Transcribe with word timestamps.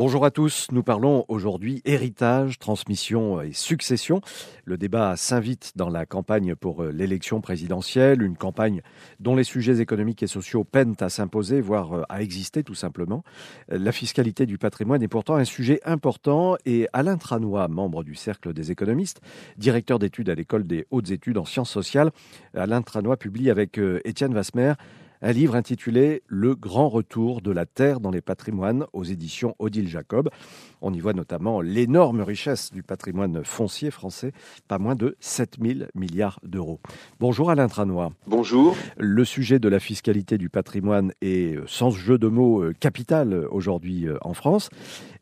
Bonjour 0.00 0.24
à 0.24 0.30
tous, 0.30 0.68
nous 0.72 0.82
parlons 0.82 1.26
aujourd'hui 1.28 1.82
héritage, 1.84 2.58
transmission 2.58 3.42
et 3.42 3.52
succession. 3.52 4.22
Le 4.64 4.78
débat 4.78 5.14
s'invite 5.18 5.72
dans 5.76 5.90
la 5.90 6.06
campagne 6.06 6.54
pour 6.54 6.82
euh, 6.82 6.90
l'élection 6.90 7.42
présidentielle, 7.42 8.22
une 8.22 8.38
campagne 8.38 8.80
dont 9.18 9.36
les 9.36 9.44
sujets 9.44 9.78
économiques 9.78 10.22
et 10.22 10.26
sociaux 10.26 10.64
peinent 10.64 10.96
à 11.00 11.10
s'imposer, 11.10 11.60
voire 11.60 11.92
euh, 11.92 12.02
à 12.08 12.22
exister 12.22 12.64
tout 12.64 12.74
simplement. 12.74 13.24
La 13.68 13.92
fiscalité 13.92 14.46
du 14.46 14.56
patrimoine 14.56 15.02
est 15.02 15.08
pourtant 15.08 15.34
un 15.34 15.44
sujet 15.44 15.80
important 15.84 16.56
et 16.64 16.88
Alain 16.94 17.18
Tranois, 17.18 17.68
membre 17.68 18.02
du 18.02 18.14
Cercle 18.14 18.54
des 18.54 18.70
économistes, 18.70 19.20
directeur 19.58 19.98
d'études 19.98 20.30
à 20.30 20.34
l'école 20.34 20.66
des 20.66 20.86
hautes 20.90 21.10
études 21.10 21.36
en 21.36 21.44
sciences 21.44 21.70
sociales, 21.70 22.10
Alain 22.54 22.80
Tranois 22.80 23.18
publie 23.18 23.50
avec 23.50 23.76
euh, 23.76 24.00
Étienne 24.06 24.32
Vasmer 24.32 24.72
un 25.22 25.32
livre 25.32 25.54
intitulé 25.54 26.22
Le 26.26 26.54
grand 26.54 26.88
retour 26.88 27.42
de 27.42 27.50
la 27.50 27.66
terre 27.66 28.00
dans 28.00 28.10
les 28.10 28.22
patrimoines 28.22 28.86
aux 28.92 29.04
éditions 29.04 29.54
Odile 29.58 29.88
Jacob. 29.88 30.30
On 30.80 30.92
y 30.92 31.00
voit 31.00 31.12
notamment 31.12 31.60
l'énorme 31.60 32.22
richesse 32.22 32.72
du 32.72 32.82
patrimoine 32.82 33.44
foncier 33.44 33.90
français, 33.90 34.32
pas 34.66 34.78
moins 34.78 34.94
de 34.94 35.16
7000 35.20 35.88
milliards 35.94 36.40
d'euros. 36.42 36.80
Bonjour 37.18 37.50
Alain 37.50 37.68
Tranois. 37.68 38.12
Bonjour. 38.26 38.76
Le 38.96 39.24
sujet 39.24 39.58
de 39.58 39.68
la 39.68 39.80
fiscalité 39.80 40.38
du 40.38 40.48
patrimoine 40.48 41.12
est, 41.20 41.56
euh, 41.56 41.64
sans 41.66 41.90
jeu 41.90 42.16
de 42.16 42.28
mots, 42.28 42.62
euh, 42.62 42.72
capital 42.78 43.32
euh, 43.32 43.48
aujourd'hui 43.50 44.06
en 44.22 44.32
France. 44.32 44.70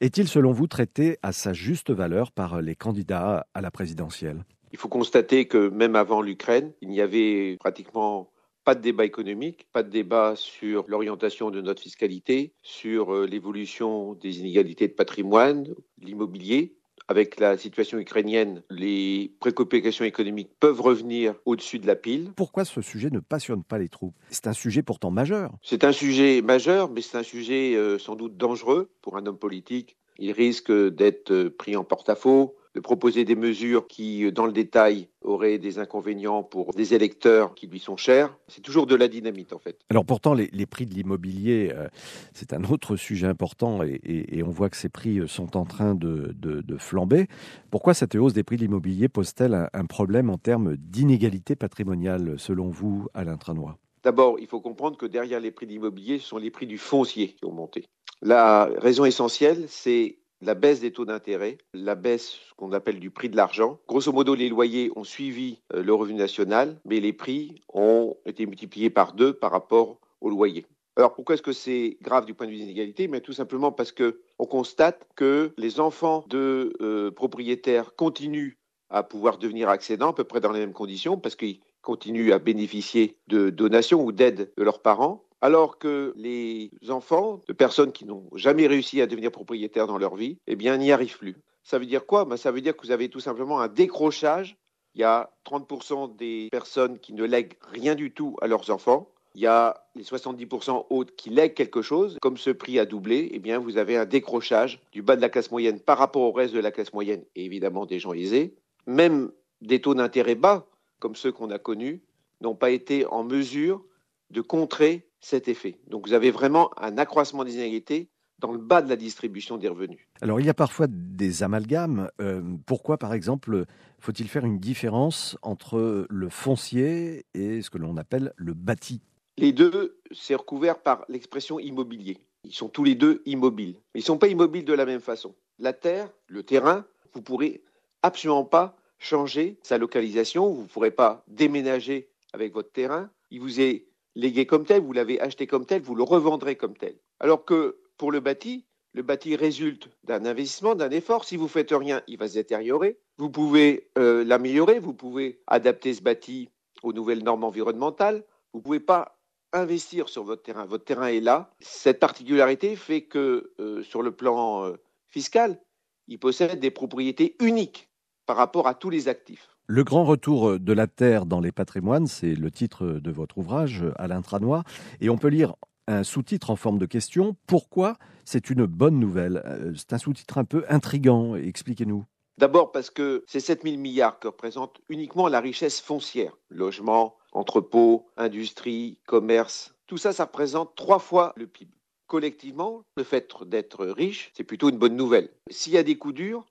Est-il 0.01 0.29
selon 0.29 0.53
vous 0.53 0.69
traité 0.69 1.19
à 1.23 1.33
sa 1.33 1.53
juste 1.53 1.91
valeur 1.91 2.31
par 2.31 2.63
les 2.63 2.77
candidats 2.77 3.47
à 3.55 3.61
la 3.61 3.71
présidentielle? 3.71 4.45
Il 4.71 4.79
faut 4.79 4.89
constater 4.89 5.47
que 5.47 5.69
même 5.71 5.97
avant 5.97 6.23
l'Ukraine, 6.23 6.73
il 6.83 6.91
n'y 6.91 7.01
avait 7.01 7.57
pratiquement 7.59 8.31
pas 8.69 8.75
de 8.75 8.83
débat 8.83 9.07
économique, 9.07 9.67
pas 9.73 9.83
de 9.83 9.89
débat 9.89 10.35
sur 10.37 10.85
l'orientation 10.89 11.51
de 11.51 11.63
notre 11.63 11.81
fiscalité, 11.81 12.53
sur 12.63 13.15
euh, 13.15 13.27
l'évolution 13.27 14.13
des 14.13 14.41
inégalités 14.41 14.89
de 14.89 14.93
patrimoine, 14.93 15.75
l'immobilier. 16.03 16.77
Avec 17.09 17.41
la 17.41 17.57
situation 17.57 17.97
ukrainienne, 17.97 18.63
les 18.69 19.33
préoccupations 19.41 20.05
économiques 20.05 20.51
peuvent 20.61 20.83
revenir 20.83 21.35
au-dessus 21.47 21.79
de 21.79 21.87
la 21.87 21.97
pile. 21.97 22.33
Pourquoi 22.37 22.67
ce 22.67 22.83
sujet 22.83 23.09
ne 23.09 23.21
passionne 23.21 23.65
pas 23.65 23.79
les 23.79 23.89
troupes? 23.89 24.15
C'est 24.29 24.47
un 24.47 24.53
sujet 24.53 24.83
pourtant 24.83 25.11
majeur. 25.11 25.55
C'est 25.63 25.85
un 25.85 25.93
sujet 25.93 26.43
majeur, 26.43 26.91
mais 26.91 27.01
c'est 27.01 27.17
un 27.17 27.23
sujet 27.23 27.75
euh, 27.75 27.99
sans 27.99 28.17
doute 28.17 28.37
dangereux 28.37 28.91
pour 29.01 29.17
un 29.17 29.25
homme 29.25 29.39
politique. 29.39 29.97
Il 30.19 30.33
risque 30.33 30.71
d'être 30.71 31.31
euh, 31.31 31.49
pris 31.49 31.75
en 31.75 31.85
porte-à-faux, 31.85 32.55
de 32.79 32.81
proposer 32.81 33.25
des 33.25 33.35
mesures 33.35 33.89
qui, 33.89 34.25
euh, 34.25 34.31
dans 34.31 34.47
le 34.47 34.53
détail, 34.53 35.09
auraient 35.23 35.59
des 35.59 35.81
inconvénients 35.81 36.45
pour 36.45 36.73
des 36.75 36.95
électeurs 36.95 37.55
qui 37.57 37.67
lui 37.67 37.81
sont 37.81 37.97
chers. 37.97 38.37
C'est 38.47 38.61
toujours 38.61 38.87
de 38.87 38.95
la 38.95 39.09
dynamite, 39.09 39.53
en 39.53 39.59
fait. 39.59 39.81
Alors 39.91 40.05
pourtant, 40.05 40.33
les, 40.33 40.67
prix 40.67 40.87
de 40.87 40.95
l'immobilier, 40.95 41.73
euh, 41.75 41.89
c'est 42.35 42.53
un 42.53 42.63
autre 42.65 42.95
sujet 42.95 43.27
important 43.27 43.83
et, 43.83 44.43
on 44.47 44.51
voit 44.51 44.71
que 44.71 44.77
ces 44.77 44.89
prix 44.89 45.19
euh, 45.19 45.27
sont 45.27 45.57
en 45.57 45.65
train 45.65 45.97
de, 45.97 46.35
flamber. 46.79 47.27
Pourquoi 47.73 47.95
cette 47.95 48.15
hausse 48.15 48.33
des 48.33 48.45
prix 48.45 48.57
de 48.57 48.63
l'immobilier 48.63 49.09
pose-t-elle 49.09 49.55
un, 49.55 49.69
un 49.73 49.85
problème 49.85 50.31
en 50.31 50.39
termes 50.39 50.77
d'inégalité 50.77 51.57
patrimoniale, 51.57 52.37
selon 52.39 52.69
vous, 52.69 53.09
Alain 53.13 53.37
Tranois? 53.37 53.77
D'abord, 54.05 54.39
il 54.39 54.47
faut 54.47 54.61
comprendre 54.61 54.97
que 54.97 55.07
derrière 55.07 55.41
les 55.41 55.51
prix 55.51 55.67
de 55.67 55.73
l'immobilier, 55.73 56.21
ce 56.21 56.29
sont 56.29 56.39
les 56.39 56.53
prix 56.53 56.69
du 56.69 56.79
foncier 56.79 57.35
qui 57.35 57.45
ont 57.45 57.53
monté. 57.53 57.87
La 58.23 58.71
raison 58.79 59.05
essentielle, 59.05 59.65
c'est 59.67 60.19
la 60.41 60.55
baisse 60.55 60.81
des 60.81 60.93
taux 60.93 61.05
d'intérêt, 61.05 61.59
la 61.75 61.95
baisse 61.95 62.39
ce 62.49 62.55
qu'on 62.55 62.73
appelle 62.73 63.01
du 63.01 63.11
prix 63.11 63.29
de 63.29 63.37
l'argent. 63.37 63.81
Grosso 63.89 64.13
modo, 64.13 64.35
les 64.35 64.49
loyers 64.49 64.91
ont 64.97 65.05
suivi 65.05 65.61
euh, 65.75 65.83
le 65.83 65.95
revenu 65.95 66.19
national, 66.19 66.81
mais 66.85 67.01
les 67.01 67.13
prix 67.13 67.63
ont 67.73 68.17
été 68.25 68.47
multipliés 68.47 68.91
par 68.91 69.13
deux 69.13 69.33
par 69.33 69.51
rapport 69.51 69.99
aux 70.21 70.31
loyers. 70.31 70.67
Alors 70.97 71.15
pourquoi 71.15 71.35
est-ce 71.35 71.43
que 71.43 71.53
c'est 71.53 71.97
grave 72.03 72.27
du 72.27 72.35
point 72.35 72.47
de 72.47 72.51
vue 72.51 72.59
des 72.59 72.65
inégalités? 72.65 73.07
Mais 73.07 73.21
tout 73.21 73.33
simplement 73.33 73.71
parce 73.71 73.93
que 73.93 74.21
on 74.41 74.47
constate 74.47 75.07
que 75.15 75.53
les 75.57 75.79
enfants 75.79 76.25
de 76.29 76.73
euh, 76.81 77.13
propriétaires 77.13 77.95
continuent 77.95 78.57
à 78.91 79.03
pouvoir 79.03 79.39
devenir 79.39 79.69
accédants 79.69 80.11
à 80.11 80.13
peu 80.13 80.25
près 80.25 80.41
dans 80.41 80.51
les 80.51 80.61
mêmes 80.61 80.73
conditions 80.73 81.17
parce 81.17 81.37
qu'ils 81.37 81.61
continuent 81.83 82.33
à 82.33 82.39
bénéficier 82.39 83.17
de 83.29 83.51
donations 83.51 84.03
ou 84.03 84.11
d'aides 84.11 84.53
de 84.57 84.63
leurs 84.65 84.83
parents 84.83 85.28
alors 85.41 85.79
que 85.79 86.13
les 86.17 86.71
enfants 86.89 87.41
de 87.47 87.53
personnes 87.53 87.93
qui 87.93 88.05
n'ont 88.05 88.29
jamais 88.35 88.67
réussi 88.67 89.01
à 89.01 89.07
devenir 89.07 89.31
propriétaires 89.31 89.87
dans 89.87 89.99
leur 89.99 90.17
vie, 90.17 90.39
eh 90.47 90.57
bien, 90.57 90.77
n'y 90.77 90.93
arrivent 90.93 91.19
plus. 91.19 91.37
Ça 91.63 91.79
veut 91.79 91.87
dire 91.87 92.07
quoi? 92.07 92.25
Ben, 92.25 92.37
Ça 92.37 92.51
veut 92.51 92.61
dire 92.61 92.77
que 92.77 92.87
vous 92.87 92.93
avez 92.93 93.09
tout 93.09 93.21
simplement 93.21 93.61
un 93.61 93.69
décrochage. 93.69 94.57
Il 94.95 95.03
y 95.03 95.05
a 95.05 95.31
30% 95.45 96.17
des 96.17 96.49
personnes 96.51 96.99
qui 96.99 97.13
ne 97.13 97.25
lèguent 97.25 97.57
rien 97.71 97.95
du 97.95 98.13
tout 98.13 98.37
à 98.41 98.47
leurs 98.47 98.71
enfants. 98.71 99.11
Il 99.35 99.43
y 99.43 99.47
a 99.47 99.85
les 99.95 100.03
70% 100.03 100.87
autres 100.91 101.15
qui 101.15 101.31
lèguent 101.31 101.55
quelque 101.55 101.83
chose. 101.83 102.19
Comme 102.21 102.37
ce 102.37 102.51
prix 102.51 102.79
a 102.79 102.87
doublé, 102.87 103.29
eh 103.33 103.39
bien, 103.39 103.59
vous 103.59 103.77
avez 103.77 103.97
un 103.97 104.07
décrochage 104.07 104.81
du 104.91 105.03
bas 105.03 105.15
de 105.15 105.21
la 105.21 105.29
classe 105.29 105.51
moyenne 105.51 105.79
par 105.79 105.99
rapport 105.99 106.23
au 106.23 106.33
reste 106.33 106.55
de 106.55 106.61
la 106.61 106.73
classe 106.73 106.93
moyenne 106.93 107.25
et 107.37 107.45
évidemment 107.45 107.87
des 107.87 108.01
gens 108.01 108.15
aisés. 108.15 108.57
Même 108.87 109.31
des 109.61 109.81
taux 109.81 109.95
d'intérêt 109.95 110.35
bas, 110.35 110.67
comme 110.99 111.15
ceux 111.15 111.31
qu'on 111.31 111.51
a 111.51 111.59
connus, 111.59 112.03
n'ont 112.41 112.57
pas 112.57 112.71
été 112.71 113.07
en 113.07 113.23
mesure 113.23 113.85
de 114.31 114.41
contrer 114.41 115.08
cet 115.21 115.49
effet. 115.49 115.79
Donc 115.89 116.07
vous 116.07 116.15
avez 116.15 116.31
vraiment 116.31 116.71
un 116.79 116.99
accroissement 116.99 117.45
des 117.45 117.55
inégalités 117.55 118.09
dans 118.39 118.53
le 118.53 118.59
bas 118.59 118.83
de 118.83 118.89
la 118.89 118.97
distribution 118.97 119.57
des 119.57 119.69
revenus. 119.69 119.99
Alors 120.21 120.41
il 120.41 120.47
y 120.47 120.51
a 120.51 120.55
parfois 120.55 120.87
des 120.89 121.43
amalgames. 121.43 122.11
Euh, 122.21 122.43
pourquoi, 122.67 122.97
par 122.97 123.13
exemple, 123.13 123.65
faut-il 123.99 124.29
faire 124.29 124.45
une 124.45 124.61
différence 124.61 125.37
entre 125.43 126.07
le 126.09 126.29
foncier 126.29 127.27
et 127.35 127.63
ce 127.63 127.71
que 127.71 127.79
l'on 127.79 127.97
appelle 127.97 128.33
le 128.37 128.55
bâti? 128.55 129.03
Les 129.37 129.53
deux, 129.53 130.01
c'est 130.13 130.35
recouvert 130.35 130.81
par 130.83 131.05
l'expression 131.09 131.59
immobilier. 131.59 132.19
Ils 132.45 132.55
sont 132.55 132.69
tous 132.69 132.85
les 132.85 132.95
deux 132.95 133.23
immobiles. 133.27 133.77
ils 133.95 133.99
ne 133.99 134.05
sont 134.05 134.19
pas 134.19 134.29
immobiles 134.29 134.65
de 134.65 134.73
la 134.73 134.87
même 134.87 135.01
façon. 135.01 135.35
La 135.59 135.73
terre, 135.73 136.09
le 136.29 136.43
terrain, 136.43 136.85
vous 137.13 137.21
ne 137.21 137.25
pourrez 137.25 137.63
absolument 138.03 138.45
pas 138.45 138.77
changer 138.99 139.59
sa 139.63 139.79
localisation, 139.79 140.53
vous 140.53 140.63
ne 140.63 140.69
pourrez 140.69 140.91
pas 140.91 141.25
déménager 141.29 142.09
avec 142.33 142.53
votre 142.53 142.71
terrain. 142.73 143.11
Il 143.31 143.41
vous 143.41 143.61
est 143.61 143.87
légué 144.15 144.47
comme 144.47 144.65
tel, 144.65 144.83
vous 144.83 144.93
l'avez 144.93 145.21
acheté 145.21 145.47
comme 145.47 145.67
tel, 145.67 145.83
vous 145.83 145.95
le 145.95 146.03
revendrez 146.03 146.57
comme 146.57 146.77
tel. 146.77 146.97
Alors 147.21 147.45
que 147.45 147.79
pour 147.97 148.13
le 148.13 148.21
bâti, 148.21 148.67
le 148.93 149.03
bâti 149.03 149.37
résulte 149.37 149.89
d'un 150.05 150.25
investissement, 150.25 150.75
d'un 150.75 150.91
effort. 150.91 151.25
Si 151.25 151.37
vous 151.37 151.49
faites 151.49 151.71
rien, 151.71 152.03
il 152.07 152.19
va 152.19 152.29
se 152.29 152.35
détériorer. 152.35 152.99
Vous 153.19 153.31
pouvez 153.31 153.91
euh, 153.99 154.25
l'améliorer, 154.25 154.79
vous 154.79 154.95
pouvez 154.95 155.41
adapter 155.47 155.95
ce 155.95 156.03
bâti 156.03 156.49
aux 156.83 156.93
nouvelles 156.93 157.23
normes 157.23 157.45
environnementales. 157.45 158.25
Vous 158.53 158.61
ne 158.61 158.65
pouvez 158.65 158.81
pas 158.81 159.19
investir 159.53 160.09
sur 160.09 160.25
votre 160.25 160.43
terrain. 160.43 160.67
Votre 160.67 160.85
terrain 160.85 161.09
est 161.09 161.21
là. 161.21 161.51
Cette 161.61 162.01
particularité 162.01 162.77
fait 162.77 163.03
que 163.03 163.53
euh, 163.61 163.83
sur 163.83 164.03
le 164.03 164.13
plan 164.13 164.65
euh, 164.65 164.77
fiscal, 165.07 165.61
il 166.07 166.19
possède 166.19 166.61
des 166.61 166.71
propriétés 166.71 167.37
uniques 167.41 167.89
par 168.27 168.37
rapport 168.37 168.67
à 168.67 168.75
tous 168.75 168.91
les 168.91 169.09
actifs. 169.09 169.58
Le 169.71 169.85
grand 169.85 170.07
retour 170.07 170.59
de 170.59 170.73
la 170.73 170.87
Terre 170.87 171.27
dans 171.27 171.41
les 171.41 171.53
patrimoines, 171.53 172.07
c'est 172.07 172.35
le 172.35 172.51
titre 172.51 172.87
de 172.87 173.11
votre 173.11 173.37
ouvrage, 173.37 173.85
Alain 173.97 174.23
Tranois, 174.23 174.63
et 175.03 175.11
on 175.11 175.19
peut 175.19 175.29
lire 175.29 175.57
un 175.87 176.05
sous-titre 176.05 176.49
en 176.49 176.57
forme 176.57 176.79
de 176.79 176.87
question. 176.87 177.37
Pourquoi? 177.47 177.99
C'est 178.25 178.49
une 178.49 178.65
bonne 178.65 178.99
nouvelle 178.99 179.43
euh, 179.45 179.75
C'est 179.77 179.93
un 179.93 179.99
sous-titre 179.99 180.39
un 180.39 180.45
peu 180.45 180.65
intrigant, 180.71 181.37
expliquez-nous. 181.37 182.07
D'abord 182.39 182.73
parce 182.73 182.89
que 182.89 183.25
ces 183.27 183.41
7000 183.41 183.79
milliards 183.79 184.19
que 184.19 184.29
représente 184.29 184.81
uniquement 184.89 185.29
la 185.29 185.39
richesse 185.39 185.83
foncière, 185.83 186.39
logement, 186.49 187.19
entrepôts, 187.33 188.07
industrie, 188.17 188.99
commerce, 189.07 189.75
tout 189.87 189.99
ça, 189.99 190.15
ça 190.15 190.25
représente 190.25 190.77
trois 190.77 190.99
fois 190.99 191.35
le 191.37 191.47
PIB. 191.47 191.75
Collectivement, 192.07 192.85
le 192.97 193.05
fait 193.05 193.31
d'être 193.45 193.85
riche, 193.85 194.31
c'est 194.35 194.45
plutôt 194.45 194.71
une 194.71 194.79
bonne 194.79 194.97
nouvelle. 194.97 195.29
S'il 195.51 195.75
y 195.75 195.79
a 195.79 195.83
des 195.83 195.99
coups 195.99 196.15
durs, 196.15 196.47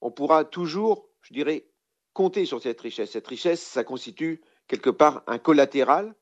on 0.00 0.10
pourra 0.10 0.46
toujours, 0.46 1.10
je 1.20 1.34
dirais, 1.34 1.66
compter 2.16 2.46
sur 2.46 2.62
cette 2.62 2.80
richesse. 2.80 3.10
Cette 3.10 3.26
richesse, 3.26 3.60
ça 3.60 3.84
constitue 3.84 4.40
quelque 4.68 4.88
part 4.88 5.22
un 5.26 5.36
collatéral 5.36 6.14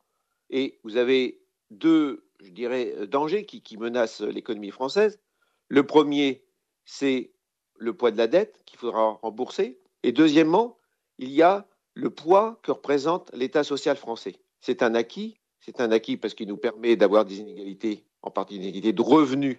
et 0.50 0.81
vous 0.82 0.97
avez 0.97 1.41
deux, 1.71 2.27
je 2.41 2.50
dirais, 2.50 3.06
dangers 3.06 3.47
qui, 3.47 3.77
menacent 3.78 4.21
l'économie 4.21 4.72
française. 4.72 5.21
Le 5.69 5.87
premier, 5.87 6.44
c'est 6.84 7.31
le 7.76 7.94
poids 7.94 8.11
de 8.11 8.19
la 8.19 8.26
dette 8.26 8.61
qu'il 8.67 8.76
faudra 8.76 9.20
rembourser. 9.23 9.79
Et 10.02 10.11
deuxièmement, 10.11 10.79
il 11.19 11.31
y 11.31 11.43
a 11.43 11.64
le 11.94 12.11
poids 12.11 12.58
que 12.64 12.73
représente 12.73 13.31
l'État 13.32 13.62
social 13.62 13.96
français. 13.96 14.35
C'est 14.58 14.82
un 14.82 14.96
acquis, 14.96 15.38
c'est 15.61 15.81
un 15.81 15.93
acquis 15.93 16.17
parce 16.17 16.35
qu'il 16.35 16.49
nous 16.49 16.56
permet 16.56 16.96
d'avoir 16.96 17.25
des 17.25 17.38
inégalités, 17.38 18.05
en 18.20 18.32
partie 18.32 18.58
des 18.58 18.64
inégalités 18.64 18.93
de 18.93 19.02
revenus 19.02 19.58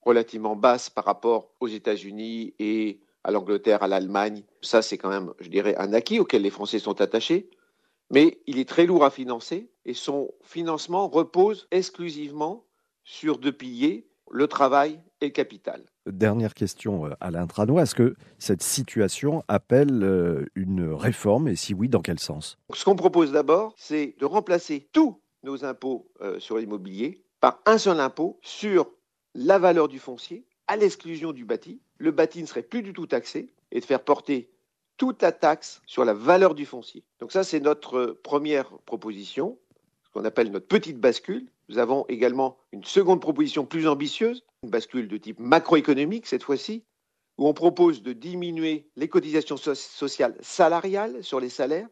relativement 0.00 0.56
basses 0.56 0.90
par 0.90 1.04
rapport 1.04 1.54
aux 1.60 1.68
États-Unis 1.68 2.54
et 2.58 3.00
à 3.24 3.30
l'Angleterre, 3.30 3.82
à 3.82 3.88
l'Allemagne. 3.88 4.42
Ça, 4.62 4.82
c'est 4.82 4.98
quand 4.98 5.08
même, 5.08 5.32
je 5.40 5.48
dirais, 5.48 5.76
un 5.76 5.92
acquis 5.92 6.20
auquel 6.20 6.42
les 6.42 6.50
Français 6.50 6.78
sont 6.78 7.00
attachés. 7.00 7.50
Mais 8.10 8.40
il 8.46 8.58
est 8.58 8.68
très 8.68 8.86
lourd 8.86 9.04
à 9.04 9.10
financer 9.10 9.70
et 9.84 9.94
son 9.94 10.30
financement 10.42 11.08
repose 11.08 11.68
exclusivement 11.70 12.64
sur 13.04 13.38
deux 13.38 13.52
piliers, 13.52 14.08
le 14.30 14.46
travail 14.48 15.00
et 15.20 15.26
le 15.26 15.32
capital. 15.32 15.84
Dernière 16.06 16.54
question, 16.54 17.06
euh, 17.06 17.10
Alain 17.20 17.46
Tranois. 17.46 17.82
Est-ce 17.82 17.94
que 17.94 18.14
cette 18.38 18.62
situation 18.62 19.44
appelle 19.48 20.02
euh, 20.02 20.46
une 20.54 20.92
réforme 20.92 21.48
et 21.48 21.56
si 21.56 21.74
oui, 21.74 21.88
dans 21.88 22.00
quel 22.00 22.18
sens? 22.18 22.58
Ce 22.74 22.84
qu'on 22.84 22.96
propose 22.96 23.32
d'abord, 23.32 23.74
c'est 23.76 24.16
de 24.18 24.24
remplacer 24.24 24.88
tous 24.92 25.20
nos 25.42 25.64
impôts 25.64 26.10
euh, 26.20 26.38
sur 26.40 26.58
l'immobilier 26.58 27.24
par 27.40 27.60
un 27.66 27.78
seul 27.78 28.00
impôt 28.00 28.38
sur 28.42 28.90
la 29.34 29.58
valeur 29.58 29.88
du 29.88 29.98
foncier 29.98 30.44
à 30.70 30.76
l'exclusion 30.76 31.32
du 31.32 31.44
bâti. 31.44 31.80
Le 31.98 32.12
bâti 32.12 32.40
ne 32.40 32.46
serait 32.46 32.62
plus 32.62 32.82
du 32.82 32.92
tout 32.92 33.08
taxé 33.08 33.52
et 33.72 33.80
de 33.80 33.84
faire 33.84 34.04
porter 34.04 34.52
toute 34.98 35.20
la 35.20 35.32
taxe 35.32 35.82
sur 35.84 36.04
la 36.04 36.14
valeur 36.14 36.54
du 36.54 36.64
foncier. 36.64 37.02
Donc 37.18 37.32
ça, 37.32 37.42
c'est 37.42 37.58
notre 37.58 38.16
première 38.22 38.78
proposition, 38.86 39.58
ce 40.04 40.10
qu'on 40.10 40.24
appelle 40.24 40.52
notre 40.52 40.68
petite 40.68 41.00
bascule. 41.00 41.50
Nous 41.68 41.78
avons 41.78 42.06
également 42.08 42.56
une 42.70 42.84
seconde 42.84 43.20
proposition 43.20 43.66
plus 43.66 43.88
ambitieuse, 43.88 44.44
une 44.62 44.70
bascule 44.70 45.08
de 45.08 45.16
type 45.16 45.40
macroéconomique 45.40 46.28
cette 46.28 46.44
fois-ci, 46.44 46.84
où 47.36 47.48
on 47.48 47.54
propose 47.54 48.04
de 48.04 48.12
diminuer 48.12 48.88
les 48.94 49.08
cotisations 49.08 49.56
sociales 49.56 50.36
salariales 50.40 51.24
sur 51.24 51.40
les 51.40 51.48
salaires 51.48 51.88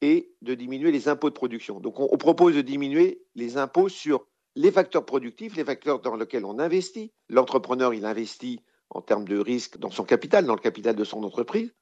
et 0.00 0.32
de 0.40 0.54
diminuer 0.54 0.92
les 0.92 1.08
impôts 1.08 1.28
de 1.28 1.34
production. 1.34 1.78
Donc 1.78 2.00
on, 2.00 2.16
propose 2.16 2.56
de 2.56 2.62
diminuer 2.62 3.22
les 3.34 3.58
impôts 3.58 3.90
sur 3.90 4.26
les 4.54 4.70
facteurs 4.70 5.04
productifs, 5.04 5.56
les 5.56 5.64
facteurs 5.64 6.00
dans 6.00 6.16
lesquels 6.16 6.44
on 6.44 6.58
investit. 6.58 7.12
L'entrepreneur, 7.28 7.94
il 7.94 8.04
investit 8.04 8.60
en 8.90 9.00
termes 9.00 9.26
de 9.26 9.38
risque 9.38 9.78
dans 9.78 9.90
son 9.90 10.04
capital, 10.04 10.44
dans 10.44 10.54
le 10.54 10.60
capital 10.60 10.94
de 10.94 11.04
son 11.04 11.22
entreprise. 11.24 11.72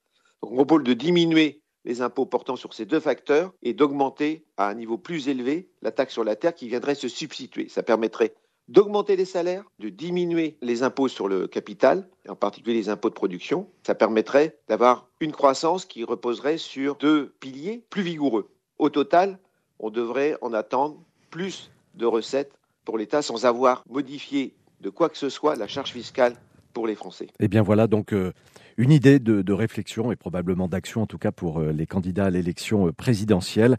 Donc 0.42 0.52
on 0.52 0.56
propose 0.56 0.84
de 0.84 0.94
diminuer 0.94 1.62
les 1.84 2.02
impôts 2.02 2.26
portant 2.26 2.56
sur 2.56 2.74
ces 2.74 2.84
deux 2.84 3.00
facteurs 3.00 3.52
et 3.62 3.74
d'augmenter 3.74 4.44
à 4.56 4.68
un 4.68 4.74
niveau 4.74 4.98
plus 4.98 5.28
élevé 5.28 5.70
la 5.82 5.92
taxe 5.92 6.12
sur 6.12 6.24
la 6.24 6.36
terre 6.36 6.54
qui 6.54 6.68
viendrait 6.68 6.94
se 6.94 7.08
substituer. 7.08 7.68
Ça 7.68 7.82
permettrait 7.82 8.34
d'augmenter 8.68 9.16
les 9.16 9.24
salaires, 9.24 9.64
de 9.80 9.88
diminuer 9.88 10.56
les 10.62 10.82
impôts 10.82 11.08
sur 11.08 11.26
le 11.26 11.48
capital, 11.48 12.08
en 12.28 12.36
particulier 12.36 12.76
les 12.76 12.88
impôts 12.88 13.08
de 13.08 13.14
production. 13.14 13.68
Ça 13.84 13.94
permettrait 13.94 14.58
d'avoir 14.68 15.08
une 15.18 15.32
croissance 15.32 15.84
qui 15.84 16.04
reposerait 16.04 16.58
sur 16.58 16.96
deux 16.96 17.34
piliers 17.40 17.84
plus 17.90 18.02
vigoureux. 18.02 18.50
Au 18.78 18.88
total, 18.88 19.38
on 19.80 19.90
devrait 19.90 20.36
en 20.40 20.52
attendre 20.52 21.02
plus 21.30 21.70
de 21.94 22.06
recettes 22.06 22.52
l'État 22.96 23.22
sans 23.22 23.46
avoir 23.46 23.82
modifié 23.88 24.54
de 24.80 24.90
quoi 24.90 25.08
que 25.08 25.18
ce 25.18 25.28
soit 25.28 25.56
la 25.56 25.68
charge 25.68 25.90
fiscale 25.92 26.36
pour 26.72 26.86
les 26.86 26.94
Français. 26.94 27.26
Eh 27.38 27.48
bien 27.48 27.62
voilà 27.62 27.86
donc 27.86 28.12
euh, 28.12 28.32
une 28.76 28.90
idée 28.90 29.18
de, 29.18 29.52
réflexion 29.52 30.12
et 30.12 30.16
probablement 30.16 30.68
d'action 30.68 31.02
en 31.02 31.06
tout 31.06 31.18
cas 31.18 31.32
pour 31.32 31.58
euh, 31.58 31.72
les 31.72 31.86
candidats 31.86 32.26
à 32.26 32.30
l'élection 32.30 32.86
euh, 32.86 32.92
présidentielle 32.92 33.76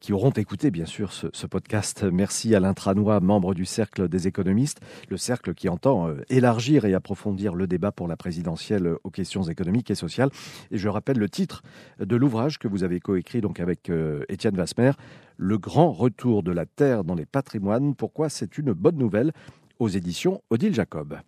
qui 0.00 0.12
auront 0.12 0.30
écouté 0.30 0.70
bien 0.70 0.86
sûr 0.86 1.12
ce, 1.12 1.46
podcast. 1.46 2.04
Merci 2.04 2.54
Alain 2.54 2.74
Tranois, 2.74 3.20
membre 3.20 3.54
du 3.54 3.64
Cercle 3.64 4.08
des 4.08 4.26
économistes, 4.26 4.80
le 5.08 5.16
cercle 5.16 5.54
qui 5.54 5.68
entend 5.68 6.08
élargir 6.28 6.84
et 6.84 6.94
approfondir 6.94 7.54
le 7.54 7.66
débat 7.66 7.92
pour 7.92 8.08
la 8.08 8.16
présidentielle 8.16 8.94
aux 9.04 9.10
questions 9.10 9.44
économiques 9.44 9.90
et 9.90 9.94
sociales. 9.94 10.30
Et 10.72 10.78
je 10.78 10.88
rappelle 10.88 11.18
le 11.18 11.28
titre 11.28 11.62
de 12.00 12.16
l'ouvrage 12.16 12.58
que 12.58 12.66
vous 12.66 12.82
avez 12.82 12.98
coécrit 12.98 13.40
donc 13.40 13.60
avec 13.60 13.90
Étienne 14.28 14.56
Vasmer, 14.56 14.92
Le 15.36 15.58
grand 15.58 15.92
retour 15.92 16.42
de 16.42 16.50
la 16.50 16.66
terre 16.66 17.04
dans 17.04 17.14
les 17.14 17.26
patrimoines. 17.26 17.94
Pourquoi 17.94 18.28
c'est 18.28 18.58
une 18.58 18.72
bonne 18.72 18.98
nouvelle 18.98 19.32
aux 19.78 19.88
éditions 19.88 20.42
Odile 20.50 20.74
Jacob. 20.74 21.18